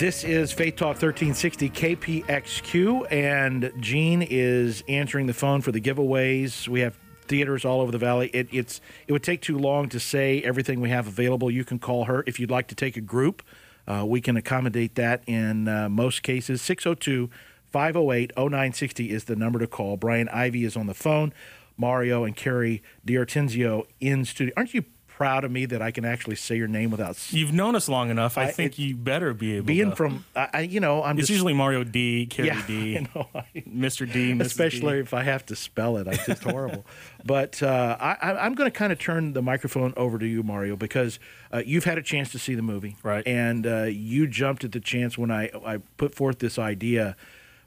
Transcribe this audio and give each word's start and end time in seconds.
This 0.00 0.24
is 0.24 0.50
Faith 0.50 0.76
Talk 0.76 0.96
1360 0.96 1.68
KPXQ, 1.68 3.12
and 3.12 3.70
Gene 3.80 4.22
is 4.22 4.82
answering 4.88 5.26
the 5.26 5.34
phone 5.34 5.60
for 5.60 5.72
the 5.72 5.80
giveaways. 5.80 6.66
We 6.66 6.80
have 6.80 6.96
theaters 7.28 7.66
all 7.66 7.82
over 7.82 7.92
the 7.92 7.98
valley. 7.98 8.30
It, 8.32 8.48
it's 8.50 8.80
it 9.06 9.12
would 9.12 9.22
take 9.22 9.42
too 9.42 9.58
long 9.58 9.90
to 9.90 10.00
say 10.00 10.40
everything 10.40 10.80
we 10.80 10.88
have 10.88 11.06
available. 11.06 11.50
You 11.50 11.66
can 11.66 11.78
call 11.78 12.06
her 12.06 12.24
if 12.26 12.40
you'd 12.40 12.50
like 12.50 12.68
to 12.68 12.74
take 12.74 12.96
a 12.96 13.02
group. 13.02 13.42
Uh, 13.86 14.06
we 14.06 14.22
can 14.22 14.38
accommodate 14.38 14.94
that 14.94 15.22
in 15.26 15.68
uh, 15.68 15.90
most 15.90 16.22
cases. 16.22 16.62
602 16.62 17.28
508 17.66 18.32
0960 18.34 19.10
is 19.10 19.24
the 19.24 19.36
number 19.36 19.58
to 19.58 19.66
call. 19.66 19.98
Brian 19.98 20.28
Ivie 20.28 20.64
is 20.64 20.78
on 20.78 20.86
the 20.86 20.94
phone. 20.94 21.34
Mario 21.76 22.24
and 22.24 22.34
Carrie 22.34 22.82
D'Ortenzio 23.04 23.84
in 24.00 24.24
studio. 24.24 24.54
Aren't 24.56 24.72
you 24.72 24.84
proud 25.20 25.44
of 25.44 25.50
me 25.50 25.66
that 25.66 25.82
I 25.82 25.90
can 25.90 26.06
actually 26.06 26.36
say 26.36 26.56
your 26.56 26.66
name 26.66 26.90
without. 26.90 27.30
You've 27.30 27.52
known 27.52 27.76
us 27.76 27.90
long 27.90 28.08
enough. 28.08 28.38
I, 28.38 28.44
I 28.44 28.52
think 28.52 28.78
you 28.78 28.96
better 28.96 29.34
be 29.34 29.56
able. 29.56 29.66
Being 29.66 29.90
to. 29.90 29.96
from, 29.96 30.24
I, 30.34 30.60
you 30.60 30.80
know, 30.80 31.02
I'm. 31.02 31.18
It's 31.18 31.28
just, 31.28 31.32
usually 31.32 31.52
Mario 31.52 31.84
D, 31.84 32.24
Carrie 32.24 32.48
yeah, 32.48 32.62
D, 32.66 32.92
you 32.94 33.06
know, 33.14 33.28
I, 33.34 33.44
Mr. 33.68 34.10
D, 34.10 34.32
Mrs. 34.32 34.46
especially 34.46 34.94
D. 34.94 35.00
if 35.00 35.12
I 35.12 35.22
have 35.24 35.44
to 35.46 35.56
spell 35.56 35.98
it. 35.98 36.06
It's 36.06 36.24
just 36.24 36.42
horrible. 36.50 36.86
but 37.22 37.62
uh, 37.62 37.98
I, 38.00 38.46
am 38.46 38.54
going 38.54 38.70
to 38.70 38.74
kind 38.76 38.94
of 38.94 38.98
turn 38.98 39.34
the 39.34 39.42
microphone 39.42 39.92
over 39.94 40.18
to 40.18 40.26
you, 40.26 40.42
Mario, 40.42 40.74
because 40.74 41.18
uh, 41.52 41.62
you've 41.66 41.84
had 41.84 41.98
a 41.98 42.02
chance 42.02 42.32
to 42.32 42.38
see 42.38 42.54
the 42.54 42.62
movie, 42.62 42.96
right? 43.02 43.26
And 43.26 43.66
uh, 43.66 43.82
you 43.82 44.26
jumped 44.26 44.64
at 44.64 44.72
the 44.72 44.80
chance 44.80 45.18
when 45.18 45.30
I, 45.30 45.50
I 45.66 45.82
put 45.98 46.14
forth 46.14 46.38
this 46.38 46.58
idea. 46.58 47.14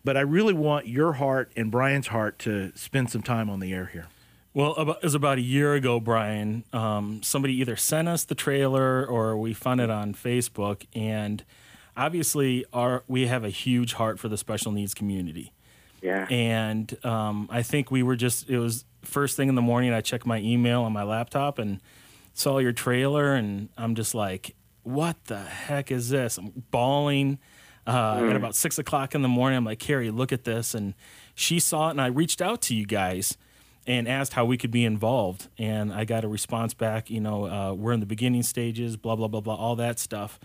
But 0.04 0.18
I 0.18 0.22
really 0.22 0.54
want 0.54 0.88
your 0.88 1.14
heart 1.14 1.52
and 1.56 1.70
Brian's 1.70 2.08
heart 2.08 2.40
to 2.40 2.76
spend 2.76 3.12
some 3.12 3.22
time 3.22 3.48
on 3.48 3.60
the 3.60 3.72
air 3.74 3.92
here. 3.94 4.08
Well, 4.54 4.74
about, 4.74 4.98
it 4.98 5.04
was 5.04 5.16
about 5.16 5.40
a 5.40 5.42
year 5.42 5.74
ago, 5.74 6.00
Brian. 6.00 6.64
Um, 6.74 7.22
somebody 7.24 7.56
either 7.56 7.76
sent 7.76 8.08
us 8.08 8.24
the 8.24 8.36
trailer 8.36 9.06
or 9.06 9.36
we 9.36 9.54
found 9.54 9.82
it 9.82 9.90
on 9.90 10.14
Facebook, 10.14 10.86
and 10.94 11.44
obviously, 11.98 12.66
our 12.72 13.04
we 13.08 13.28
have 13.28 13.44
a 13.44 13.50
huge 13.50 13.94
heart 13.94 14.20
for 14.20 14.28
the 14.28 14.38
special 14.38 14.72
needs 14.72 14.94
community. 14.94 15.54
Yeah. 16.02 16.28
And 16.30 17.04
um, 17.06 17.48
I 17.50 17.64
think 17.64 17.90
we 17.90 18.04
were 18.04 18.16
just 18.16 18.50
it 18.50 18.60
was 18.60 18.86
first 19.02 19.38
thing 19.38 19.50
in 19.50 19.56
the 19.56 19.62
morning. 19.62 19.92
I 19.92 20.02
checked 20.02 20.26
my 20.26 20.40
email 20.40 20.84
on 20.84 20.94
my 20.94 21.04
laptop 21.04 21.58
and 21.58 21.82
saw 22.34 22.60
your 22.60 22.74
trailer, 22.74 23.34
and 23.34 23.70
I'm 23.76 23.96
just 23.96 24.14
like, 24.14 24.56
"What 24.84 25.18
the 25.26 25.40
heck 25.40 25.92
is 25.92 26.10
this?" 26.10 26.38
I'm 26.38 26.64
bawling. 26.70 27.40
Uh, 27.86 28.20
mm. 28.20 28.30
At 28.30 28.36
about 28.38 28.56
six 28.56 28.78
o'clock 28.78 29.14
in 29.14 29.24
the 29.24 29.28
morning, 29.28 29.58
I'm 29.58 29.66
like, 29.66 29.80
Carrie, 29.80 30.10
look 30.10 30.32
at 30.32 30.46
this, 30.46 30.74
and 30.74 30.94
she 31.36 31.60
saw 31.60 31.88
it, 31.88 31.92
and 31.92 32.02
I 32.02 32.08
reached 32.08 32.42
out 32.42 32.62
to 32.64 32.76
you 32.76 32.86
guys 32.86 33.36
and 33.86 34.08
asked 34.08 34.34
how 34.34 34.46
we 34.46 34.58
could 34.58 34.72
be 34.72 34.86
involved. 34.86 35.50
And 35.58 35.92
I 35.92 36.06
got 36.06 36.24
a 36.24 36.28
response 36.28 36.74
back, 36.74 37.10
you 37.10 37.20
know, 37.20 37.46
uh, 37.46 37.74
we're 37.74 37.92
in 37.94 38.00
the 38.00 38.06
beginning 38.06 38.44
stages, 38.44 38.96
blah, 38.96 39.16
blah, 39.16 39.28
blah, 39.28 39.42
blah, 39.42 39.56
all 39.56 39.76
that 39.78 40.00
stuff. 40.00 40.40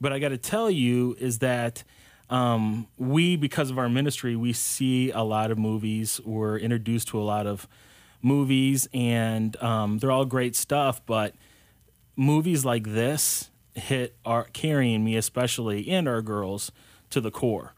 But 0.00 0.12
I 0.12 0.18
got 0.18 0.28
to 0.28 0.38
tell 0.38 0.70
you 0.70 1.16
is 1.18 1.38
that 1.38 1.82
um, 2.28 2.86
we, 2.96 3.36
because 3.36 3.70
of 3.70 3.78
our 3.78 3.88
ministry, 3.88 4.36
we 4.36 4.52
see 4.52 5.10
a 5.10 5.22
lot 5.22 5.50
of 5.50 5.58
movies. 5.58 6.20
We're 6.24 6.58
introduced 6.58 7.08
to 7.08 7.20
a 7.20 7.22
lot 7.22 7.46
of 7.46 7.68
movies, 8.22 8.88
and 8.92 9.56
um, 9.62 9.98
they're 9.98 10.10
all 10.10 10.24
great 10.24 10.56
stuff. 10.56 11.00
But 11.06 11.34
movies 12.16 12.64
like 12.64 12.84
this 12.84 13.50
hit 13.74 14.16
our 14.24 14.44
carrying 14.52 15.04
me, 15.04 15.16
especially, 15.16 15.88
and 15.88 16.08
our 16.08 16.22
girls 16.22 16.72
to 17.10 17.20
the 17.20 17.30
core. 17.30 17.74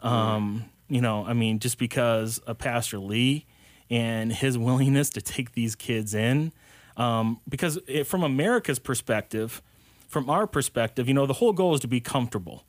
Um, 0.00 0.64
you 0.88 1.00
know, 1.00 1.24
I 1.24 1.32
mean, 1.32 1.58
just 1.58 1.78
because 1.78 2.40
a 2.46 2.54
Pastor 2.54 2.98
Lee 2.98 3.46
and 3.92 4.32
his 4.32 4.56
willingness 4.56 5.10
to 5.10 5.20
take 5.20 5.52
these 5.52 5.76
kids 5.76 6.14
in. 6.14 6.50
Um, 6.96 7.40
because 7.48 7.78
it, 7.86 8.04
from 8.04 8.22
America's 8.24 8.78
perspective, 8.78 9.62
from 10.08 10.28
our 10.28 10.46
perspective, 10.46 11.08
you 11.08 11.14
know, 11.14 11.26
the 11.26 11.34
whole 11.34 11.52
goal 11.52 11.74
is 11.74 11.80
to 11.80 11.88
be 11.88 12.00
comfortable. 12.00 12.64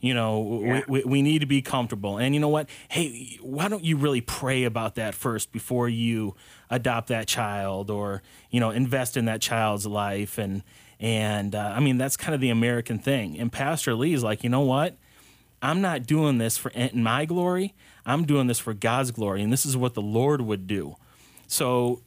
You 0.00 0.12
know, 0.12 0.60
yeah. 0.62 0.82
we, 0.86 1.00
we, 1.00 1.04
we, 1.04 1.22
need 1.22 1.38
to 1.38 1.46
be 1.46 1.62
comfortable. 1.62 2.18
And 2.18 2.34
you 2.34 2.40
know 2.40 2.50
what? 2.50 2.68
Hey, 2.88 3.38
why 3.40 3.68
don't 3.68 3.82
you 3.82 3.96
really 3.96 4.20
pray 4.20 4.64
about 4.64 4.94
that 4.96 5.14
first 5.14 5.50
before 5.50 5.88
you 5.88 6.36
adopt 6.68 7.08
that 7.08 7.26
child 7.26 7.90
or, 7.90 8.22
you 8.50 8.60
know, 8.60 8.70
invest 8.70 9.16
in 9.16 9.24
that 9.24 9.40
child's 9.40 9.86
life? 9.86 10.36
And, 10.36 10.62
and 11.00 11.54
uh, 11.54 11.72
I 11.74 11.80
mean, 11.80 11.96
that's 11.96 12.18
kind 12.18 12.34
of 12.34 12.42
the 12.42 12.50
American 12.50 12.98
thing. 12.98 13.38
And 13.38 13.50
Pastor 13.50 13.94
Lee 13.94 14.12
is 14.12 14.22
like, 14.22 14.44
you 14.44 14.50
know 14.50 14.60
what? 14.60 14.96
I'm 15.62 15.80
not 15.80 16.06
doing 16.06 16.38
this 16.38 16.56
for 16.56 16.70
my 16.92 17.24
glory. 17.24 17.74
I'm 18.04 18.24
doing 18.24 18.46
this 18.46 18.58
for 18.58 18.74
God's 18.74 19.10
glory, 19.10 19.42
and 19.42 19.52
this 19.52 19.66
is 19.66 19.76
what 19.76 19.94
the 19.94 20.02
Lord 20.02 20.40
would 20.40 20.66
do. 20.66 20.96
So, 21.46 22.02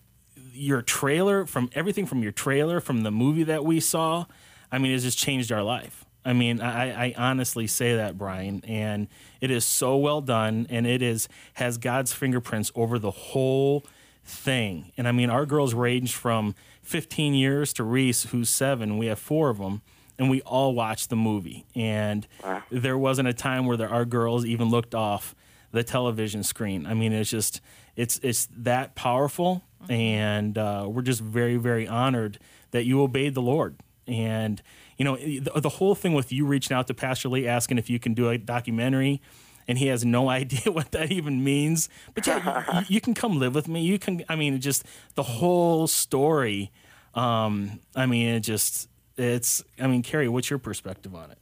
your 0.53 0.81
trailer, 0.81 1.45
from 1.45 1.69
everything 1.73 2.05
from 2.05 2.21
your 2.21 2.31
trailer, 2.31 2.79
from 2.79 3.03
the 3.03 3.11
movie 3.11 3.43
that 3.43 3.63
we 3.63 3.79
saw, 3.79 4.25
I 4.71 4.77
mean, 4.77 4.91
it 4.91 4.99
just 4.99 5.17
changed 5.17 5.51
our 5.51 5.63
life. 5.63 6.05
I 6.25 6.33
mean, 6.33 6.61
I, 6.61 7.07
I 7.07 7.13
honestly 7.17 7.65
say 7.65 7.95
that, 7.95 8.17
Brian, 8.17 8.61
and 8.67 9.07
it 9.39 9.51
is 9.51 9.65
so 9.65 9.95
well 9.97 10.21
done, 10.21 10.67
and 10.69 10.85
it 10.85 11.01
is 11.01 11.29
has 11.55 11.77
God's 11.77 12.11
fingerprints 12.13 12.71
over 12.75 12.99
the 12.99 13.11
whole 13.11 13.85
thing. 14.23 14.91
And 14.97 15.07
I 15.07 15.11
mean, 15.11 15.29
our 15.29 15.45
girls 15.45 15.73
range 15.73 16.13
from 16.13 16.55
15 16.83 17.33
years 17.33 17.73
to 17.73 17.83
Reese, 17.83 18.23
who's 18.23 18.49
seven. 18.49 18.97
We 18.97 19.07
have 19.07 19.19
four 19.19 19.49
of 19.49 19.57
them 19.59 19.81
and 20.19 20.29
we 20.29 20.41
all 20.41 20.75
watched 20.75 21.09
the 21.09 21.15
movie. 21.15 21.65
And 21.73 22.27
wow. 22.43 22.61
there 22.69 22.97
wasn't 22.97 23.29
a 23.29 23.33
time 23.33 23.65
where 23.65 23.77
there, 23.77 23.89
our 23.89 24.05
girls 24.05 24.45
even 24.45 24.69
looked 24.69 24.93
off 24.93 25.33
the 25.71 25.83
television 25.83 26.43
screen. 26.43 26.85
I 26.85 26.93
mean, 26.93 27.13
it's 27.13 27.29
just 27.29 27.61
it's 27.95 28.19
it's 28.21 28.47
that 28.57 28.95
powerful, 28.95 29.63
mm-hmm. 29.81 29.91
and 29.91 30.57
uh, 30.57 30.85
we're 30.87 31.01
just 31.01 31.21
very 31.21 31.55
very 31.55 31.87
honored 31.87 32.37
that 32.71 32.83
you 32.83 33.01
obeyed 33.01 33.33
the 33.33 33.41
Lord. 33.41 33.77
And 34.07 34.61
you 34.97 35.05
know, 35.05 35.15
the, 35.15 35.51
the 35.61 35.69
whole 35.69 35.95
thing 35.95 36.13
with 36.13 36.31
you 36.31 36.45
reaching 36.45 36.75
out 36.75 36.87
to 36.87 36.93
Pastor 36.93 37.29
Lee 37.29 37.47
asking 37.47 37.77
if 37.77 37.89
you 37.89 37.99
can 37.99 38.13
do 38.13 38.29
a 38.29 38.37
documentary 38.37 39.21
and 39.67 39.77
he 39.77 39.87
has 39.87 40.03
no 40.03 40.27
idea 40.29 40.71
what 40.73 40.91
that 40.91 41.11
even 41.11 41.43
means. 41.43 41.87
But 42.13 42.27
yeah, 42.27 42.81
you, 42.81 42.95
you, 42.95 43.01
can 43.01 43.13
come 43.13 43.39
live 43.39 43.55
with 43.55 43.69
me. 43.69 43.81
You 43.83 43.99
can. 43.99 44.23
I 44.27 44.35
mean, 44.35 44.59
just 44.59 44.83
the 45.15 45.23
whole 45.23 45.87
story. 45.87 46.71
Um, 47.13 47.79
I 47.95 48.05
mean, 48.05 48.27
it 48.27 48.41
just 48.41 48.89
it's 49.19 49.63
i 49.79 49.87
mean 49.87 50.01
carrie 50.01 50.27
what's 50.27 50.49
your 50.49 50.59
perspective 50.59 51.13
on 51.13 51.31
it? 51.31 51.37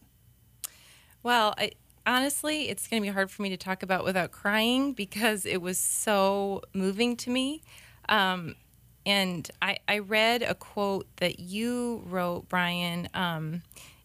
Well 1.24 1.54
I, 1.58 1.72
honestly 2.06 2.70
it's 2.70 2.88
going 2.88 3.02
to 3.02 3.08
be 3.08 3.14
hard 3.14 3.30
for 3.30 3.42
me 3.42 3.50
to 3.50 3.58
talk 3.58 3.84
about 3.84 4.04
without 4.04 4.32
crying 4.32 4.94
because 4.94 5.46
it 5.46 5.62
was 5.62 5.78
so 5.78 6.62
moving 6.74 7.16
to 7.18 7.30
me. 7.30 7.62
Um, 8.10 8.56
and 9.06 9.50
I, 9.62 9.80
I, 9.88 10.00
read 10.00 10.44
a 10.44 10.54
quote 10.54 11.08
that 11.18 11.40
you 11.40 12.04
wrote 12.06 12.48
brian 12.48 13.10
um, 13.14 13.64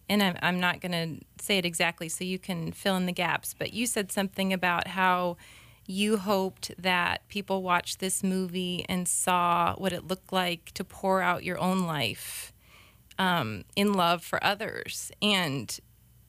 and 0.09 0.23
I'm, 0.23 0.37
I'm 0.43 0.61
not 0.61 0.81
going 0.81 0.93
to 0.93 1.25
say 1.45 1.59
it 1.59 1.65
exactly 1.65 2.09
so 2.09 2.25
you 2.25 2.39
can 2.39 2.73
fill 2.73 2.97
in 2.97 3.07
the 3.07 3.13
gaps 3.13 3.55
but 3.57 3.73
you 3.73 3.87
said 3.87 4.11
something 4.11 4.53
about 4.53 4.89
how 4.89 5.37
you 5.87 6.17
hoped 6.17 6.73
that 6.79 7.27
people 7.29 7.63
watched 7.63 7.99
this 8.01 8.23
movie 8.23 8.85
and 8.89 9.07
saw 9.07 9.75
what 9.77 9.93
it 9.93 10.07
looked 10.07 10.33
like 10.33 10.71
to 10.75 10.85
pour 10.85 11.23
out 11.23 11.45
your 11.45 11.59
own 11.59 11.87
life 11.87 12.52
um, 13.23 13.63
in 13.77 13.93
love 13.93 14.25
for 14.25 14.43
others 14.43 15.13
and 15.23 15.79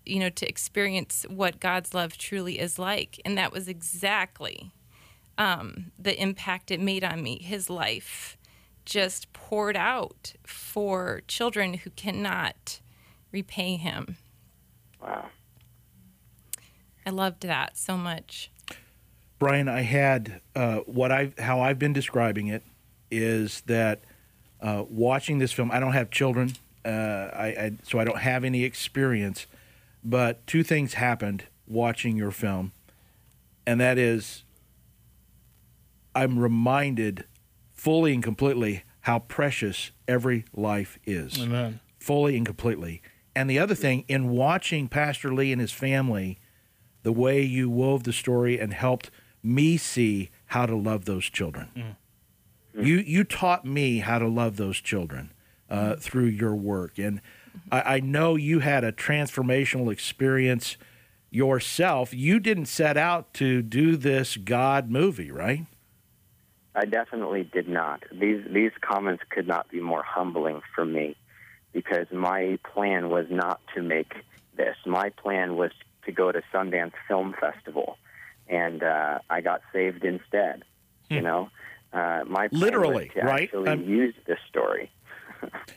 you 0.06 0.20
know 0.20 0.30
to 0.30 0.48
experience 0.48 1.26
what 1.28 1.60
god's 1.60 1.94
love 1.94 2.18
truly 2.18 2.60
is 2.60 2.78
like. 2.78 3.20
And 3.26 3.36
that 3.38 3.52
was 3.52 3.68
exactly 3.68 4.72
um, 5.40 5.92
the 5.98 6.22
impact 6.22 6.70
it 6.70 6.80
made 6.80 7.04
on 7.04 7.24
me. 7.24 7.40
His 7.40 7.68
life 7.68 8.38
just 8.86 9.34
poured 9.34 9.76
out 9.76 10.34
for 10.46 11.22
children 11.28 11.74
who 11.76 11.90
cannot 11.90 12.80
repay 13.32 13.76
him. 13.76 14.18
Wow. 15.02 15.30
I 17.06 17.10
loved 17.10 17.42
that 17.42 17.76
so 17.76 17.98
much. 17.98 18.52
Brian 19.40 19.68
i 19.68 19.82
had 19.82 20.42
uh, 20.56 20.78
what 20.86 21.12
i 21.12 21.34
how 21.40 21.60
i've 21.60 21.80
been 21.80 21.92
describing 21.92 22.48
it 22.48 22.62
is 23.10 23.62
that 23.62 24.02
uh, 24.62 24.84
watching 24.88 25.40
this 25.40 25.52
film 25.52 25.72
i 25.72 25.80
don't 25.80 25.94
have 25.94 26.12
children 26.12 26.54
uh, 26.86 26.90
I, 27.34 27.46
I, 27.46 27.72
so 27.84 28.00
I 28.00 28.04
don't 28.04 28.20
have 28.20 28.44
any 28.44 28.64
experience. 28.64 29.48
But 30.04 30.46
two 30.48 30.64
things 30.64 30.96
happened 30.96 31.46
watching 31.68 32.18
your 32.18 32.32
film, 32.32 32.74
and 33.66 33.80
that 33.80 33.98
is, 33.98 34.44
I'm 36.14 36.38
reminded 36.38 37.26
fully 37.72 38.14
and 38.14 38.24
completely 38.24 38.84
how 39.02 39.20
precious 39.20 39.92
every 40.08 40.46
life 40.54 41.00
is. 41.06 41.42
Amen. 41.42 41.80
Fully 42.00 42.36
and 42.38 42.46
completely. 42.46 43.02
And 43.36 43.50
the 43.50 43.60
other 43.60 43.76
thing, 43.76 44.04
in 44.08 44.30
watching 44.30 44.88
Pastor 44.88 45.34
Lee 45.34 45.52
and 45.52 45.60
his 45.60 45.72
family, 45.72 46.40
the 47.04 47.12
way 47.12 47.42
you 47.42 47.70
wove 47.70 48.04
the 48.04 48.14
story 48.14 48.60
and 48.60 48.74
helped 48.74 49.10
me 49.42 49.78
see 49.78 50.30
how 50.48 50.66
to 50.66 50.76
love 50.76 51.06
those 51.06 51.26
children. 51.26 51.70
Mm. 51.76 52.86
You 52.86 52.98
you 52.98 53.24
taught 53.24 53.66
me 53.66 54.00
how 54.00 54.20
to 54.20 54.28
love 54.28 54.58
those 54.58 54.78
children 54.78 55.33
uh, 55.74 55.96
through 55.96 56.26
your 56.26 56.56
work. 56.56 57.00
And 57.00 57.20
I, 57.72 57.96
I, 57.96 58.00
know 58.00 58.36
you 58.36 58.60
had 58.60 58.84
a 58.84 58.92
transformational 58.92 59.92
experience 59.92 60.78
yourself. 61.32 62.14
You 62.14 62.40
didn't 62.40 62.68
set 62.68 62.96
out 62.96 63.34
to 63.36 63.64
do 63.64 63.98
this 63.98 64.38
God 64.38 64.92
movie, 64.92 65.32
right? 65.32 65.66
I 66.76 66.86
definitely 66.86 67.50
did 67.52 67.68
not. 67.68 68.04
These 68.12 68.44
these 68.50 68.72
comments 68.82 69.24
could 69.30 69.48
not 69.48 69.70
be 69.70 69.80
more 69.80 70.04
humbling 70.04 70.62
for 70.76 70.86
me 70.86 71.16
because 71.72 72.08
my 72.12 72.60
plan 72.72 73.10
was 73.10 73.26
not 73.30 73.60
to 73.76 73.82
make 73.82 74.14
this. 74.56 74.76
My 74.86 75.10
plan 75.10 75.56
was 75.56 75.72
to 76.06 76.12
go 76.12 76.32
to 76.32 76.42
Sundance 76.54 76.94
Film 77.08 77.36
Festival, 77.40 77.98
and 78.48 78.84
uh, 78.84 79.20
I 79.30 79.42
got 79.42 79.62
saved 79.72 80.04
instead. 80.04 80.64
You 81.10 81.22
know, 81.22 81.50
uh, 81.94 82.24
my 82.26 82.50
Literally, 82.52 83.12
right? 83.16 83.44
Actually, 83.44 83.70
I'm- 83.70 83.84
use 83.88 84.16
this 84.26 84.40
story. 84.50 84.92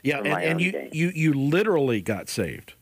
Yeah, 0.02 0.18
and, 0.18 0.26
and 0.28 0.60
you, 0.60 0.72
gain. 0.72 0.90
you 0.92 1.08
you 1.14 1.32
literally 1.34 2.00
got 2.02 2.28
saved 2.28 2.74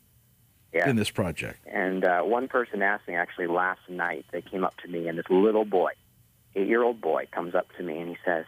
Yeah. 0.73 0.89
in 0.89 0.95
this 0.95 1.09
project. 1.09 1.59
And 1.65 2.03
uh, 2.05 2.21
one 2.21 2.47
person 2.47 2.81
asked 2.81 3.07
me 3.07 3.15
actually 3.15 3.47
last 3.47 3.81
night. 3.89 4.25
They 4.31 4.41
came 4.41 4.63
up 4.63 4.75
to 4.83 4.87
me, 4.87 5.07
and 5.07 5.17
this 5.17 5.25
little 5.29 5.65
boy, 5.65 5.91
eight-year-old 6.55 7.01
boy, 7.01 7.27
comes 7.31 7.55
up 7.55 7.67
to 7.77 7.83
me 7.83 7.99
and 7.99 8.09
he 8.09 8.17
says, 8.25 8.45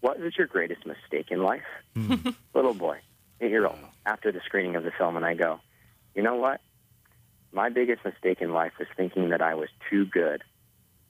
"What 0.00 0.18
was 0.18 0.36
your 0.36 0.46
greatest 0.46 0.86
mistake 0.86 1.30
in 1.30 1.42
life?" 1.42 1.62
little 2.54 2.74
boy, 2.74 2.98
eight-year-old. 3.40 3.78
After 4.06 4.32
the 4.32 4.40
screening 4.44 4.76
of 4.76 4.84
the 4.84 4.90
film, 4.92 5.16
and 5.16 5.24
I 5.24 5.34
go, 5.34 5.60
"You 6.14 6.22
know 6.22 6.36
what? 6.36 6.60
My 7.52 7.70
biggest 7.70 8.04
mistake 8.04 8.40
in 8.42 8.52
life 8.52 8.72
was 8.78 8.88
thinking 8.96 9.30
that 9.30 9.40
I 9.40 9.54
was 9.54 9.68
too 9.90 10.04
good 10.04 10.42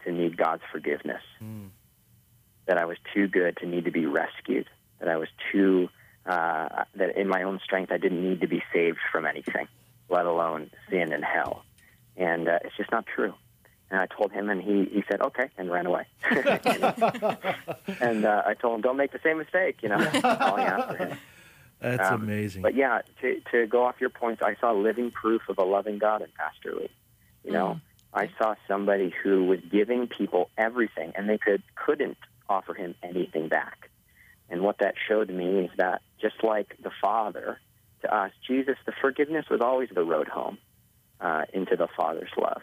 to 0.04 0.12
need 0.12 0.36
God's 0.36 0.62
forgiveness. 0.70 1.22
That 2.66 2.78
I 2.78 2.84
was 2.84 2.98
too 3.14 3.26
good 3.28 3.56
to 3.58 3.66
need 3.66 3.86
to 3.86 3.90
be 3.90 4.06
rescued. 4.06 4.68
That 5.00 5.08
I 5.08 5.16
was 5.16 5.28
too 5.50 5.88
uh, 6.28 6.84
that 6.94 7.16
in 7.16 7.26
my 7.28 7.42
own 7.42 7.58
strength 7.64 7.90
I 7.90 7.96
didn't 7.98 8.22
need 8.22 8.40
to 8.42 8.46
be 8.46 8.62
saved 8.72 8.98
from 9.10 9.26
anything, 9.26 9.66
let 10.08 10.26
alone 10.26 10.70
sin 10.90 11.12
and 11.12 11.24
hell. 11.24 11.64
And 12.16 12.48
uh, 12.48 12.58
it's 12.64 12.76
just 12.76 12.92
not 12.92 13.06
true. 13.06 13.34
And 13.90 13.98
I 13.98 14.06
told 14.06 14.32
him, 14.32 14.50
and 14.50 14.60
he, 14.60 14.84
he 14.92 15.02
said, 15.10 15.22
okay, 15.22 15.48
and 15.56 15.70
ran 15.70 15.86
away. 15.86 16.04
and 18.00 18.24
uh, 18.26 18.42
I 18.46 18.54
told 18.54 18.74
him, 18.76 18.80
don't 18.82 18.98
make 18.98 19.12
the 19.12 19.20
same 19.24 19.38
mistake, 19.38 19.78
you 19.82 19.88
know, 19.88 19.96
calling 20.20 20.64
after 20.64 20.96
him. 20.96 21.18
That's 21.80 22.10
Um, 22.10 22.22
amazing. 22.24 22.60
But 22.62 22.74
yeah, 22.74 23.00
to, 23.22 23.40
to 23.52 23.66
go 23.66 23.84
off 23.84 23.96
your 24.00 24.10
points, 24.10 24.42
I 24.42 24.56
saw 24.60 24.72
living 24.72 25.10
proof 25.10 25.42
of 25.48 25.56
a 25.58 25.64
loving 25.64 25.98
God 25.98 26.20
in 26.22 26.28
Pastor 26.36 26.74
Lee. 26.74 26.90
You 27.44 27.52
know, 27.52 27.80
I 28.12 28.28
saw 28.36 28.56
somebody 28.66 29.14
who 29.22 29.44
was 29.44 29.60
giving 29.70 30.06
people 30.06 30.50
everything, 30.58 31.12
and 31.16 31.28
they 31.28 31.38
could 31.38 31.62
couldn't 31.76 32.18
offer 32.48 32.74
him 32.74 32.94
anything 33.02 33.48
back. 33.48 33.88
And 34.50 34.62
what 34.62 34.78
that 34.78 34.94
showed 35.08 35.28
me 35.28 35.60
is 35.60 35.70
that 35.76 36.02
just 36.20 36.42
like 36.42 36.76
the 36.82 36.90
Father 37.00 37.58
to 38.02 38.14
us, 38.14 38.32
Jesus, 38.46 38.76
the 38.86 38.92
forgiveness 39.00 39.46
was 39.50 39.60
always 39.60 39.88
the 39.94 40.04
road 40.04 40.28
home 40.28 40.58
uh, 41.20 41.42
into 41.52 41.76
the 41.76 41.88
Father's 41.96 42.30
love. 42.36 42.62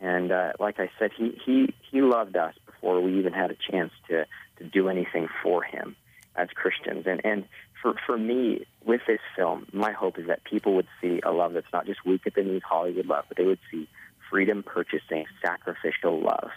And 0.00 0.32
uh, 0.32 0.52
like 0.58 0.80
I 0.80 0.90
said, 0.98 1.12
he, 1.16 1.38
he 1.46 1.74
he 1.90 2.02
loved 2.02 2.36
us 2.36 2.54
before 2.66 3.00
we 3.00 3.18
even 3.18 3.32
had 3.32 3.52
a 3.52 3.56
chance 3.70 3.92
to 4.08 4.26
to 4.58 4.64
do 4.64 4.88
anything 4.88 5.28
for 5.42 5.62
him 5.62 5.94
as 6.34 6.48
Christians. 6.50 7.06
And 7.06 7.24
and 7.24 7.44
for 7.80 7.94
for 8.04 8.18
me, 8.18 8.66
with 8.84 9.02
this 9.06 9.20
film, 9.36 9.66
my 9.72 9.92
hope 9.92 10.18
is 10.18 10.26
that 10.26 10.42
people 10.42 10.74
would 10.74 10.88
see 11.00 11.20
a 11.24 11.30
love 11.30 11.52
that's 11.52 11.72
not 11.72 11.86
just 11.86 12.04
weak 12.04 12.22
at 12.26 12.34
the 12.34 12.42
knees 12.42 12.62
Hollywood 12.68 13.06
love, 13.06 13.26
but 13.28 13.36
they 13.36 13.44
would 13.44 13.60
see 13.70 13.88
freedom 14.28 14.64
purchasing 14.64 15.24
sacrificial 15.40 16.20
love. 16.20 16.50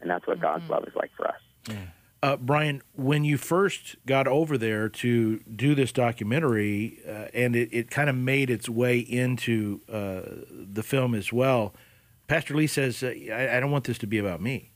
And 0.00 0.10
that's 0.10 0.26
what 0.26 0.40
God's 0.40 0.68
love 0.70 0.84
is 0.86 0.94
like 0.94 1.10
for 1.16 1.28
us. 1.28 1.40
Uh, 2.26 2.36
Brian, 2.36 2.82
when 2.96 3.22
you 3.22 3.38
first 3.38 3.94
got 4.04 4.26
over 4.26 4.58
there 4.58 4.88
to 4.88 5.38
do 5.42 5.76
this 5.76 5.92
documentary, 5.92 6.98
uh, 7.08 7.28
and 7.32 7.54
it, 7.54 7.68
it 7.70 7.88
kind 7.88 8.10
of 8.10 8.16
made 8.16 8.50
its 8.50 8.68
way 8.68 8.98
into 8.98 9.80
uh, 9.88 10.22
the 10.50 10.82
film 10.82 11.14
as 11.14 11.32
well, 11.32 11.72
Pastor 12.26 12.54
Lee 12.56 12.66
says, 12.66 13.04
uh, 13.04 13.14
I, 13.32 13.56
I 13.56 13.60
don't 13.60 13.70
want 13.70 13.84
this 13.84 13.98
to 13.98 14.08
be 14.08 14.18
about 14.18 14.40
me. 14.40 14.72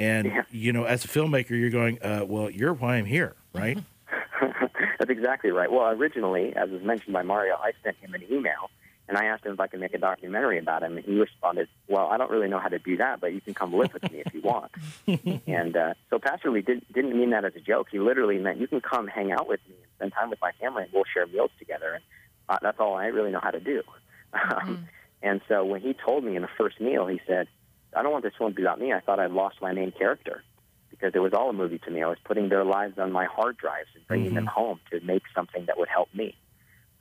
And, 0.00 0.26
Yeah. 0.26 0.42
you 0.50 0.72
know, 0.72 0.82
as 0.82 1.04
a 1.04 1.08
filmmaker, 1.08 1.50
you're 1.50 1.70
going, 1.70 2.02
uh, 2.02 2.24
well, 2.26 2.50
you're 2.50 2.72
why 2.72 2.96
I'm 2.96 3.04
here, 3.04 3.36
right? 3.54 3.78
That's 4.98 5.10
exactly 5.10 5.52
right. 5.52 5.70
Well, 5.70 5.86
originally, 5.90 6.56
as 6.56 6.70
was 6.70 6.82
mentioned 6.82 7.12
by 7.12 7.22
Mario, 7.22 7.54
I 7.54 7.70
sent 7.84 7.98
him 7.98 8.14
an 8.14 8.24
email 8.28 8.68
and 9.10 9.18
I 9.18 9.24
asked 9.24 9.44
him 9.44 9.52
if 9.52 9.58
I 9.58 9.66
could 9.66 9.80
make 9.80 9.92
a 9.92 9.98
documentary 9.98 10.58
about 10.58 10.84
him, 10.84 10.96
and 10.96 11.04
he 11.04 11.18
responded, 11.18 11.68
"Well, 11.88 12.06
I 12.06 12.16
don't 12.16 12.30
really 12.30 12.48
know 12.48 12.60
how 12.60 12.68
to 12.68 12.78
do 12.78 12.96
that, 12.98 13.20
but 13.20 13.32
you 13.32 13.40
can 13.40 13.54
come 13.54 13.74
live 13.74 13.92
with 13.92 14.04
me 14.10 14.22
if 14.24 14.32
you 14.32 14.40
want." 14.40 14.70
and 15.48 15.76
uh, 15.76 15.94
so 16.08 16.20
Pastor 16.20 16.48
Lee 16.48 16.62
did, 16.62 16.86
didn't 16.94 17.18
mean 17.18 17.30
that 17.30 17.44
as 17.44 17.56
a 17.56 17.60
joke. 17.60 17.88
He 17.90 17.98
literally 17.98 18.38
meant 18.38 18.58
you 18.58 18.68
can 18.68 18.80
come 18.80 19.08
hang 19.08 19.32
out 19.32 19.48
with 19.48 19.58
me 19.68 19.74
and 19.74 19.90
spend 19.96 20.12
time 20.12 20.30
with 20.30 20.40
my 20.40 20.52
family, 20.60 20.84
and 20.84 20.92
we'll 20.92 21.02
share 21.12 21.26
meals 21.26 21.50
together. 21.58 21.94
And 21.94 22.04
uh, 22.48 22.58
that's 22.62 22.78
all 22.78 22.94
I 22.94 23.06
really 23.06 23.32
know 23.32 23.40
how 23.42 23.50
to 23.50 23.60
do. 23.60 23.82
Um, 24.32 24.86
and 25.22 25.40
so 25.48 25.64
when 25.64 25.80
he 25.80 25.92
told 25.92 26.22
me 26.22 26.36
in 26.36 26.42
the 26.42 26.48
first 26.56 26.80
meal, 26.80 27.08
he 27.08 27.20
said, 27.26 27.48
"I 27.96 28.04
don't 28.04 28.12
want 28.12 28.22
this 28.22 28.34
film 28.38 28.52
to 28.52 28.54
be 28.54 28.62
about 28.62 28.78
me. 28.78 28.92
I 28.92 29.00
thought 29.00 29.18
I'd 29.18 29.32
lost 29.32 29.56
my 29.60 29.72
main 29.72 29.90
character." 29.90 30.44
Because 30.88 31.16
it 31.16 31.18
was 31.18 31.32
all 31.32 31.50
a 31.50 31.52
movie 31.52 31.80
to 31.80 31.90
me. 31.90 32.00
I 32.00 32.06
was 32.06 32.18
putting 32.24 32.48
their 32.48 32.64
lives 32.64 32.96
on 32.96 33.10
my 33.10 33.24
hard 33.24 33.56
drives 33.56 33.88
and 33.96 34.06
bringing 34.06 34.34
them 34.34 34.46
home 34.46 34.78
to 34.92 35.00
make 35.00 35.24
something 35.34 35.66
that 35.66 35.78
would 35.78 35.88
help 35.88 36.14
me. 36.14 36.36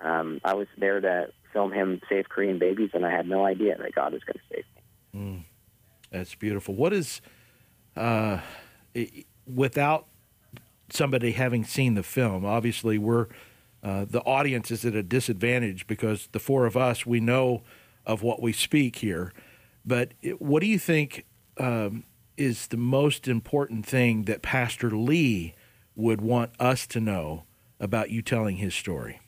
Um, 0.01 0.41
I 0.44 0.55
was 0.55 0.67
there 0.75 1.00
to 1.00 1.31
film 1.54 1.72
him 1.72 2.01
save 2.10 2.30
Korean 2.30 2.60
babies, 2.60 2.92
and 2.94 3.06
I 3.06 3.12
had 3.12 3.28
no 3.28 3.46
idea 3.46 3.78
that 3.78 3.96
God 3.96 4.13
was 4.13 4.24
going 4.24 4.38
to 4.38 4.56
save 4.56 4.66
me. 5.13 5.46
That's 6.12 6.36
beautiful. 6.36 6.75
What 6.75 6.94
is, 6.94 7.22
uh, 7.96 8.40
without 9.46 10.07
somebody 10.90 11.31
having 11.31 11.63
seen 11.63 11.94
the 11.96 12.04
film, 12.04 12.46
obviously 12.46 12.98
we're, 12.98 13.28
uh, 13.84 14.06
the 14.10 14.22
audience 14.22 14.72
is 14.72 14.86
at 14.86 14.96
a 14.96 15.04
disadvantage 15.04 15.88
because 15.88 16.28
the 16.31 16.40
four 16.40 16.66
of 16.66 16.75
us, 16.75 17.06
we 17.06 17.19
know 17.19 17.62
of 18.06 18.24
what 18.24 18.42
we 18.42 18.51
speak 18.51 18.98
here. 18.98 19.34
But 19.86 20.13
what 20.40 20.62
do 20.62 20.68
you 20.68 20.80
think 20.80 21.25
um, 21.57 22.04
is 22.38 22.68
the 22.68 22.78
most 22.78 23.28
important 23.28 23.86
thing 23.86 24.24
that 24.24 24.42
Pastor 24.42 24.92
Lee 24.92 25.56
would 25.96 26.22
want 26.22 26.51
us 26.60 26.88
to 26.88 27.00
know 27.00 27.44
about 27.80 28.10
you 28.10 28.22
telling 28.22 28.57
his 28.57 28.74
story? 28.74 29.19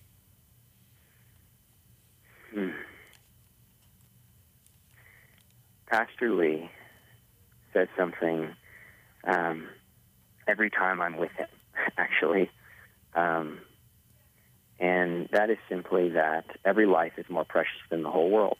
Pastor 5.91 6.31
Lee 6.31 6.69
says 7.73 7.89
something 7.97 8.47
um, 9.25 9.67
every 10.47 10.69
time 10.69 11.01
I'm 11.01 11.17
with 11.17 11.31
him, 11.31 11.49
actually. 11.97 12.49
Um, 13.13 13.59
and 14.79 15.27
that 15.33 15.49
is 15.49 15.57
simply 15.67 16.09
that 16.11 16.45
every 16.63 16.85
life 16.85 17.13
is 17.17 17.25
more 17.29 17.43
precious 17.43 17.81
than 17.89 18.03
the 18.03 18.09
whole 18.09 18.29
world. 18.29 18.57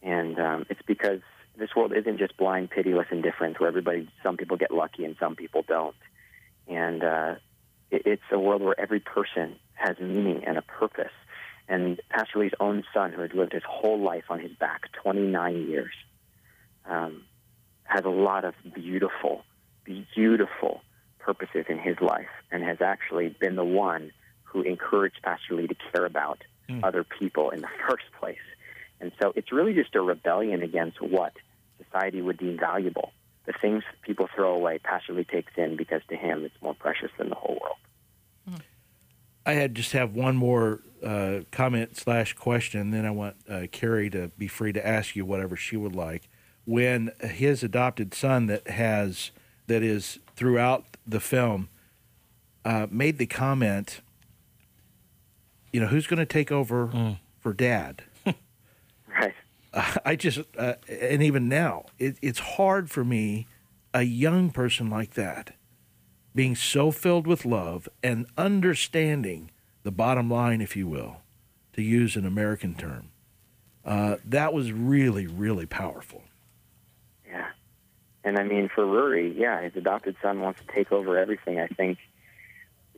And 0.00 0.38
um, 0.38 0.66
it's 0.70 0.80
because 0.86 1.20
this 1.58 1.70
world 1.74 1.92
isn't 1.92 2.18
just 2.18 2.36
blind, 2.36 2.70
pitiless 2.70 3.08
indifference 3.10 3.58
where 3.58 3.68
everybody, 3.68 4.08
some 4.22 4.36
people 4.36 4.56
get 4.56 4.70
lucky 4.70 5.04
and 5.04 5.16
some 5.18 5.34
people 5.34 5.64
don't. 5.66 5.96
And 6.68 7.02
uh, 7.02 7.34
it, 7.90 8.02
it's 8.06 8.22
a 8.30 8.38
world 8.38 8.62
where 8.62 8.78
every 8.80 9.00
person 9.00 9.56
has 9.74 9.98
meaning 9.98 10.44
and 10.46 10.56
a 10.56 10.62
purpose. 10.62 11.10
And 11.68 12.00
Pastor 12.08 12.38
Lee's 12.38 12.52
own 12.60 12.84
son, 12.94 13.12
who 13.12 13.20
had 13.20 13.34
lived 13.34 13.52
his 13.52 13.62
whole 13.68 14.00
life 14.00 14.24
on 14.30 14.40
his 14.40 14.52
back, 14.52 14.90
29 15.02 15.68
years, 15.68 15.92
um, 16.86 17.24
has 17.84 18.04
a 18.04 18.10
lot 18.10 18.44
of 18.44 18.54
beautiful, 18.74 19.44
beautiful 19.84 20.80
purposes 21.18 21.66
in 21.68 21.78
his 21.78 21.96
life 22.00 22.28
and 22.50 22.62
has 22.62 22.78
actually 22.80 23.28
been 23.28 23.56
the 23.56 23.64
one 23.64 24.12
who 24.44 24.62
encouraged 24.62 25.20
Pastor 25.22 25.54
Lee 25.54 25.66
to 25.66 25.76
care 25.92 26.06
about 26.06 26.42
other 26.82 27.04
people 27.04 27.50
in 27.50 27.60
the 27.60 27.68
first 27.88 28.04
place. 28.18 28.38
And 29.00 29.12
so 29.20 29.32
it's 29.36 29.52
really 29.52 29.74
just 29.74 29.94
a 29.94 30.00
rebellion 30.00 30.62
against 30.62 31.00
what 31.00 31.34
society 31.82 32.22
would 32.22 32.38
deem 32.38 32.58
valuable. 32.58 33.12
The 33.46 33.52
things 33.52 33.84
people 34.02 34.28
throw 34.34 34.54
away, 34.54 34.78
Pastor 34.78 35.12
Lee 35.12 35.24
takes 35.24 35.52
in 35.56 35.76
because 35.76 36.02
to 36.08 36.16
him 36.16 36.44
it's 36.44 36.60
more 36.62 36.74
precious 36.74 37.10
than 37.16 37.28
the 37.28 37.34
whole 37.34 37.58
world. 37.60 38.62
I 39.46 39.52
had 39.52 39.74
just 39.74 39.92
have 39.92 40.14
one 40.14 40.36
more 40.36 40.80
uh, 41.08 41.40
comment 41.50 41.96
slash 41.96 42.34
question. 42.34 42.90
Then 42.90 43.06
I 43.06 43.10
want 43.10 43.36
uh, 43.48 43.62
Carrie 43.72 44.10
to 44.10 44.30
be 44.36 44.46
free 44.46 44.74
to 44.74 44.86
ask 44.86 45.16
you 45.16 45.24
whatever 45.24 45.56
she 45.56 45.76
would 45.76 45.96
like. 45.96 46.28
When 46.66 47.12
his 47.20 47.62
adopted 47.62 48.12
son 48.12 48.46
that 48.46 48.68
has 48.68 49.30
that 49.68 49.82
is 49.82 50.18
throughout 50.36 50.84
the 51.06 51.20
film 51.20 51.70
uh, 52.62 52.88
made 52.90 53.16
the 53.16 53.24
comment, 53.24 54.02
you 55.72 55.80
know, 55.80 55.86
who's 55.86 56.06
going 56.06 56.18
to 56.18 56.26
take 56.26 56.52
over 56.52 57.16
for 57.40 57.52
dad? 57.52 58.02
Right. 59.20 59.34
I 60.04 60.16
just, 60.16 60.40
uh, 60.56 60.74
and 60.88 61.22
even 61.22 61.48
now, 61.48 61.86
it, 61.98 62.18
it's 62.20 62.38
hard 62.38 62.90
for 62.90 63.04
me, 63.04 63.46
a 63.94 64.02
young 64.02 64.50
person 64.50 64.90
like 64.90 65.14
that, 65.14 65.54
being 66.34 66.54
so 66.54 66.90
filled 66.90 67.26
with 67.26 67.44
love 67.44 67.88
and 68.02 68.26
understanding 68.36 69.50
the 69.82 69.90
bottom 69.90 70.30
line, 70.30 70.60
if 70.60 70.76
you 70.76 70.86
will, 70.86 71.18
to 71.74 71.82
use 71.82 72.16
an 72.16 72.26
American 72.26 72.74
term. 72.74 73.10
Uh, 73.84 74.16
that 74.24 74.52
was 74.52 74.72
really, 74.72 75.26
really 75.26 75.66
powerful. 75.66 76.22
Yeah. 77.26 77.46
And 78.24 78.38
I 78.38 78.42
mean, 78.42 78.68
for 78.74 78.84
Rory, 78.84 79.34
yeah, 79.38 79.62
his 79.62 79.76
adopted 79.76 80.16
son 80.20 80.40
wants 80.40 80.60
to 80.60 80.74
take 80.74 80.92
over 80.92 81.16
everything. 81.18 81.58
I 81.58 81.68
think 81.68 81.98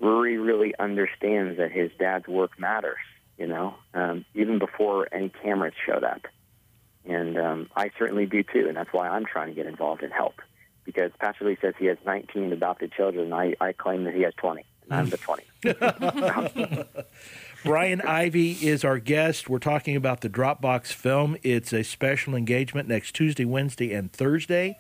Rory 0.01 0.39
really 0.39 0.75
understands 0.79 1.59
that 1.59 1.71
his 1.71 1.91
dad's 1.99 2.27
work 2.27 2.59
matters, 2.59 2.99
you 3.39 3.47
know, 3.47 3.75
um, 3.95 4.25
even 4.35 4.59
before 4.59 5.07
any 5.13 5.29
cameras 5.29 5.75
showed 5.87 6.03
up. 6.03 6.23
And 7.05 7.39
um, 7.39 7.71
I 7.77 7.91
certainly 7.99 8.27
do 8.27 8.43
too, 8.43 8.67
and 8.69 8.77
that's 8.77 8.93
why 8.93 9.09
I'm 9.09 9.25
trying 9.25 9.49
to 9.49 9.55
get 9.55 9.67
involved 9.67 10.03
and 10.03 10.13
help. 10.13 10.35
Because 10.85 11.13
Pastor 11.21 11.45
Lee 11.45 11.59
says 11.61 11.75
he 11.79 11.87
has 11.87 11.99
19 12.05 12.53
adopted 12.53 12.93
children, 12.93 13.33
I, 13.33 13.55
I 13.61 13.73
claim 13.73 14.05
that 14.05 14.15
he 14.15 14.23
has 14.23 14.35
20, 14.39 14.65
I'm 14.91 15.09
the 15.09 15.17
20. 15.17 15.45
Brian 17.65 18.01
Ivie 18.01 18.63
is 18.63 18.85
our 18.85 18.99
guest. 18.99 19.49
We're 19.49 19.59
talking 19.59 19.95
about 19.95 20.23
the 20.23 20.29
Drop 20.29 20.61
Box 20.61 20.91
film. 20.93 21.37
It's 21.43 21.73
a 21.73 21.85
special 21.85 22.35
engagement 22.35 22.89
next 22.89 23.15
Tuesday, 23.15 23.45
Wednesday, 23.45 23.93
and 23.93 24.13
Thursday. 24.13 24.77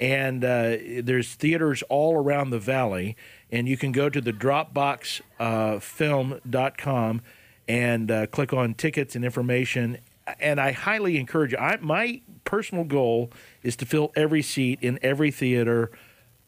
And 0.00 0.44
uh, 0.44 0.78
there's 1.02 1.34
theaters 1.34 1.84
all 1.88 2.16
around 2.16 2.50
the 2.50 2.58
valley. 2.58 3.16
And 3.52 3.68
you 3.68 3.76
can 3.76 3.92
go 3.92 4.08
to 4.08 4.20
the 4.20 4.32
dropboxfilm.com 4.32 7.22
and 7.66 8.10
uh, 8.10 8.26
click 8.26 8.52
on 8.52 8.74
tickets 8.74 9.14
and 9.14 9.24
information. 9.24 9.98
And 10.40 10.60
I 10.60 10.72
highly 10.72 11.16
encourage 11.18 11.52
you. 11.52 11.58
I, 11.58 11.76
my 11.76 12.20
personal 12.44 12.82
goal 12.84 13.30
is 13.62 13.76
to 13.76 13.86
fill 13.86 14.10
every 14.16 14.42
seat 14.42 14.80
in 14.82 14.98
every 15.02 15.30
theater 15.30 15.92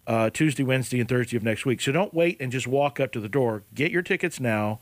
uh, 0.06 0.30
Tuesday, 0.30 0.62
Wednesday, 0.62 1.00
and 1.00 1.08
Thursday 1.08 1.36
of 1.36 1.42
next 1.42 1.66
week. 1.66 1.80
So 1.80 1.92
don't 1.92 2.14
wait 2.14 2.36
and 2.40 2.52
just 2.52 2.66
walk 2.66 3.00
up 3.00 3.12
to 3.12 3.20
the 3.20 3.28
door. 3.28 3.64
Get 3.74 3.90
your 3.90 4.02
tickets 4.02 4.38
now 4.38 4.78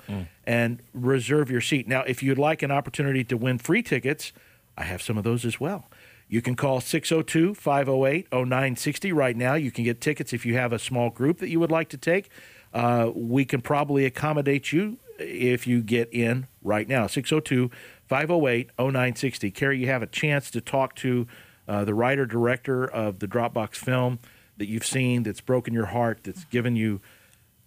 and 0.46 0.82
reserve 0.92 1.50
your 1.50 1.60
seat. 1.60 1.88
Now, 1.88 2.02
if 2.02 2.22
you'd 2.22 2.38
like 2.38 2.62
an 2.62 2.70
opportunity 2.70 3.24
to 3.24 3.36
win 3.36 3.58
free 3.58 3.82
tickets, 3.82 4.32
I 4.76 4.84
have 4.84 5.00
some 5.00 5.16
of 5.16 5.24
those 5.24 5.44
as 5.44 5.58
well. 5.58 5.88
You 6.28 6.42
can 6.42 6.56
call 6.56 6.80
602 6.80 7.54
508 7.54 8.26
0960 8.32 9.12
right 9.12 9.36
now. 9.36 9.54
You 9.54 9.70
can 9.70 9.84
get 9.84 10.00
tickets 10.00 10.32
if 10.32 10.44
you 10.44 10.56
have 10.56 10.72
a 10.72 10.78
small 10.78 11.10
group 11.10 11.38
that 11.38 11.48
you 11.48 11.60
would 11.60 11.70
like 11.70 11.88
to 11.90 11.96
take. 11.96 12.30
Uh, 12.72 13.10
we 13.14 13.44
can 13.44 13.60
probably 13.60 14.04
accommodate 14.04 14.72
you 14.72 14.98
if 15.18 15.66
you 15.66 15.80
get 15.80 16.12
in 16.12 16.46
right 16.62 16.88
now. 16.88 17.06
602 17.06 17.70
508 18.08 18.70
0960. 18.78 19.50
Carrie, 19.52 19.78
you 19.78 19.86
have 19.86 20.02
a 20.02 20.06
chance 20.06 20.50
to 20.50 20.60
talk 20.60 20.96
to 20.96 21.26
uh, 21.68 21.84
the 21.84 21.94
writer 21.94 22.26
director 22.26 22.84
of 22.84 23.20
the 23.20 23.26
Drop 23.26 23.54
Box 23.54 23.78
film 23.78 24.18
that 24.58 24.68
you've 24.68 24.86
seen 24.86 25.22
that's 25.22 25.40
broken 25.40 25.74
your 25.74 25.86
heart, 25.86 26.20
that's 26.22 26.44
given 26.44 26.76
you 26.76 27.00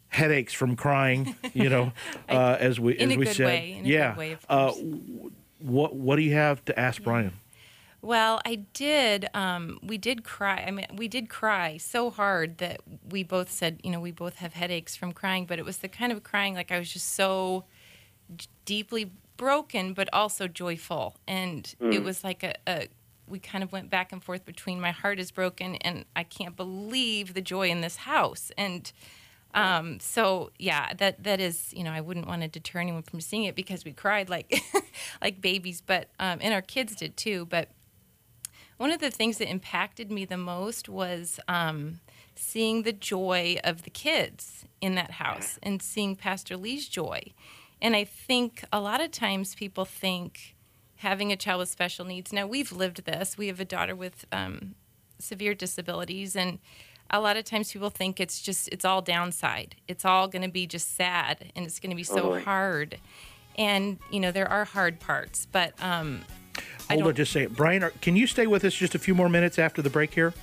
headaches 0.10 0.54
from 0.54 0.76
crying, 0.76 1.36
you 1.54 1.70
know, 1.70 1.92
uh, 2.30 2.58
as 2.60 2.80
we 2.80 2.98
In 2.98 3.10
as 3.10 3.16
a 3.16 3.20
we 3.20 3.26
good 3.26 3.36
said. 3.36 3.46
way, 3.46 3.72
in 3.74 3.80
a 3.80 3.82
good 3.84 3.90
yeah. 3.90 4.18
way, 4.18 4.32
of 4.34 4.46
uh, 4.50 4.74
what 5.60 5.96
what 5.96 6.16
do 6.16 6.22
you 6.22 6.34
have 6.34 6.64
to 6.66 6.80
ask 6.80 7.02
Brian? 7.04 7.34
Well, 8.02 8.40
I 8.46 8.56
did. 8.74 9.28
Um, 9.34 9.80
we 9.84 9.98
did 9.98 10.24
cry. 10.24 10.64
I 10.66 10.72
mean, 10.72 10.86
we 10.96 11.08
did 11.08 11.30
cry 11.30 11.78
so 11.78 12.10
hard 12.10 12.60
that 12.60 12.80
we 13.10 13.24
both 13.24 13.52
said, 13.52 13.82
you 13.84 13.92
know, 13.92 14.00
we 14.00 14.12
both 14.12 14.36
have 14.36 14.54
headaches 14.54 14.96
from 14.96 15.14
crying. 15.14 15.46
But 15.46 15.60
it 15.60 15.66
was 15.66 15.78
the 15.78 15.88
kind 15.90 16.12
of 16.12 16.24
crying 16.24 16.54
like 16.54 16.72
I 16.72 16.78
was 16.78 16.94
just 16.94 17.14
so 17.16 17.66
d- 18.34 18.46
deeply 18.66 19.12
broken, 19.36 19.94
but 19.94 20.10
also 20.14 20.48
joyful, 20.48 21.18
and 21.28 21.74
it 21.80 22.04
was 22.04 22.24
like 22.24 22.44
a, 22.44 22.54
a. 22.68 22.88
We 23.28 23.40
kind 23.40 23.64
of 23.64 23.72
went 23.72 23.90
back 23.90 24.12
and 24.12 24.24
forth 24.24 24.46
between 24.46 24.80
my 24.80 24.92
heart 24.92 25.20
is 25.20 25.32
broken 25.32 25.76
and 25.76 26.06
I 26.16 26.24
can't 26.24 26.56
believe 26.56 27.34
the 27.34 27.42
joy 27.42 27.70
in 27.70 27.82
this 27.82 27.98
house. 27.98 28.52
And 28.58 28.92
um, 29.54 30.00
so 30.00 30.52
yeah, 30.60 30.94
that 30.98 31.24
that 31.24 31.40
is 31.40 31.74
you 31.74 31.84
know 31.84 31.92
I 31.92 32.02
wouldn't 32.02 32.28
want 32.28 32.42
to 32.44 32.48
deter 32.48 32.80
anyone 32.80 33.04
from 33.04 33.22
seeing 33.22 33.46
it 33.46 33.56
because 33.56 33.86
we 33.86 33.92
cried 33.92 34.30
like 34.30 34.62
like 35.22 35.42
babies, 35.42 35.82
but 35.82 36.10
um, 36.20 36.40
and 36.42 36.54
our 36.54 36.62
kids 36.62 36.96
did 36.96 37.18
too. 37.18 37.46
But 37.46 37.70
one 38.78 38.92
of 38.92 39.00
the 39.00 39.10
things 39.10 39.40
that 39.40 39.50
impacted 39.50 40.12
me 40.12 40.26
the 40.26 40.38
most 40.38 40.88
was 40.88 41.40
um, 41.48 42.00
seeing 42.36 42.84
the 42.84 42.94
joy 42.94 43.58
of 43.64 43.84
the 43.84 43.90
kids 43.90 44.66
in 44.82 44.96
that 44.96 45.12
house 45.12 45.58
and 45.64 45.82
seeing 45.82 46.16
Pastor 46.16 46.56
Lee's 46.56 46.88
joy. 46.88 47.34
And 47.82 47.96
I 47.96 48.04
think 48.04 48.64
a 48.72 48.80
lot 48.80 49.02
of 49.02 49.12
times 49.12 49.56
people 49.56 49.86
think 49.86 50.56
having 50.98 51.32
a 51.32 51.36
child 51.36 51.60
with 51.60 51.70
special 51.70 52.06
needs. 52.06 52.34
Now 52.34 52.48
we've 52.48 52.72
lived 52.72 53.06
this. 53.06 53.38
We 53.38 53.48
have 53.48 53.60
a 53.60 53.66
daughter 53.66 53.96
with 53.96 54.26
um, 54.32 54.76
severe 55.20 55.54
disabilities, 55.54 56.36
and 56.36 56.60
a 57.10 57.22
lot 57.22 57.38
of 57.38 57.46
times 57.46 57.72
people 57.72 57.90
think 57.90 58.20
it's 58.20 58.42
just 58.42 58.68
it's 58.72 58.86
all 58.86 59.02
downside. 59.02 59.76
It's 59.88 60.06
all 60.06 60.28
going 60.28 60.44
to 60.44 60.52
be 60.52 60.68
just 60.68 60.96
sad, 60.96 61.52
and 61.56 61.66
it's 61.66 61.80
going 61.80 61.92
to 61.92 61.96
be 61.96 62.04
so 62.04 62.16
Totally. 62.16 62.44
hard. 62.44 62.98
And 63.58 63.98
you 64.12 64.20
know 64.20 64.32
there 64.32 64.50
are 64.50 64.66
hard 64.66 65.00
parts, 65.00 65.48
but 65.52 65.74
um, 65.82 66.22
I 66.90 66.94
Hold 66.96 67.08
on 67.08 67.16
just 67.16 67.32
a 67.32 67.40
second. 67.40 67.56
Brian, 67.56 67.84
are, 67.84 67.90
can 68.02 68.16
you 68.16 68.28
stay 68.28 68.48
with 68.48 68.64
us 68.64 68.74
just 68.74 68.96
a 68.96 69.00
few 69.00 69.16
more 69.16 69.30
minutes 69.30 69.60
after 69.60 69.82
the 69.82 69.90
break 69.90 70.14
here? 70.14 70.34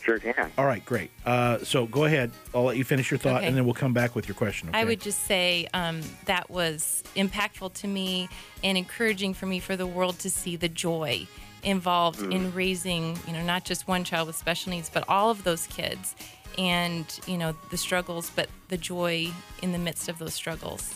Sure 0.00 0.18
can. 0.18 0.50
All 0.58 0.66
right, 0.66 0.84
great. 0.84 1.10
Uh, 1.24 1.58
so 1.58 1.86
go 1.86 2.04
ahead. 2.04 2.30
I'll 2.54 2.64
let 2.64 2.76
you 2.76 2.84
finish 2.84 3.10
your 3.10 3.18
thought, 3.18 3.38
Okay. 3.38 3.46
and 3.46 3.56
then 3.56 3.64
we'll 3.64 3.74
come 3.74 3.92
back 3.92 4.14
with 4.14 4.28
your 4.28 4.34
question. 4.34 4.70
I 4.72 4.84
would 4.84 5.00
just 5.00 5.24
say 5.24 5.68
um, 5.74 6.00
that 6.26 6.50
was 6.50 7.02
impactful 7.16 7.74
to 7.74 7.88
me 7.88 8.28
and 8.64 8.76
encouraging 8.78 9.34
for 9.34 9.46
me 9.46 9.58
for 9.60 9.76
the 9.76 9.86
world 9.86 10.18
to 10.20 10.30
see 10.30 10.56
the 10.56 10.68
joy 10.68 11.26
involved 11.62 12.20
in 12.22 12.52
raising, 12.54 13.16
you 13.26 13.32
know, 13.32 13.42
not 13.42 13.64
just 13.64 13.86
one 13.86 14.02
child 14.02 14.26
with 14.26 14.36
special 14.36 14.70
needs, 14.70 14.90
but 14.90 15.04
all 15.08 15.30
of 15.30 15.44
those 15.44 15.66
kids 15.68 16.16
and, 16.58 17.20
you 17.26 17.38
know, 17.38 17.54
the 17.70 17.76
struggles, 17.76 18.30
but 18.34 18.48
the 18.68 18.76
joy 18.76 19.28
in 19.62 19.72
the 19.72 19.78
midst 19.78 20.08
of 20.08 20.18
those 20.18 20.34
struggles. 20.34 20.92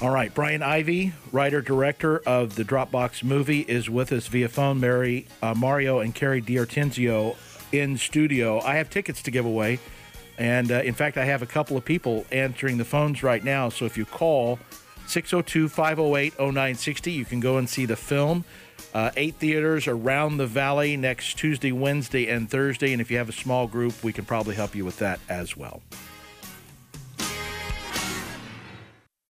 All 0.00 0.10
right, 0.10 0.32
Brian 0.32 0.60
Ivie, 0.60 1.12
writer 1.32 1.60
director 1.60 2.18
of 2.24 2.54
the 2.54 2.62
Drop 2.62 2.92
Box 2.92 3.24
movie, 3.24 3.60
is 3.62 3.90
with 3.90 4.12
us 4.12 4.28
via 4.28 4.48
phone. 4.48 4.78
Mary, 4.78 5.26
uh, 5.42 5.54
Mario, 5.56 5.98
and 5.98 6.14
Carrie 6.14 6.40
D'Ortenzio 6.40 7.34
in 7.72 7.96
studio. 7.96 8.60
I 8.60 8.76
have 8.76 8.90
tickets 8.90 9.22
to 9.22 9.30
give 9.30 9.44
away, 9.46 9.78
and 10.38 10.70
uh, 10.70 10.82
in 10.82 10.94
fact, 10.94 11.16
I 11.16 11.24
have 11.24 11.42
a 11.42 11.46
couple 11.46 11.76
of 11.76 11.84
people 11.84 12.24
answering 12.30 12.78
the 12.78 12.84
phones 12.84 13.22
right 13.22 13.42
now. 13.42 13.68
So 13.68 13.84
if 13.84 13.96
you 13.96 14.04
call 14.04 14.58
602 15.06 15.68
508 15.68 16.38
0960, 16.38 17.12
you 17.12 17.24
can 17.24 17.40
go 17.40 17.58
and 17.58 17.68
see 17.68 17.86
the 17.86 17.96
film. 17.96 18.44
Uh, 18.94 19.10
eight 19.16 19.34
theaters 19.34 19.86
around 19.86 20.36
the 20.36 20.46
valley 20.46 20.96
next 20.96 21.36
Tuesday, 21.36 21.72
Wednesday, 21.72 22.28
and 22.28 22.48
Thursday. 22.48 22.92
And 22.92 23.00
if 23.00 23.10
you 23.10 23.18
have 23.18 23.28
a 23.28 23.32
small 23.32 23.66
group, 23.66 24.02
we 24.02 24.12
can 24.12 24.24
probably 24.24 24.54
help 24.54 24.74
you 24.74 24.84
with 24.84 24.98
that 24.98 25.20
as 25.28 25.56
well. 25.56 25.82